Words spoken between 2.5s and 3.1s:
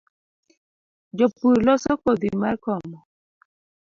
komo